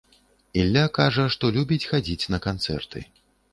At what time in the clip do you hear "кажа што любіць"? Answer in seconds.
0.97-1.87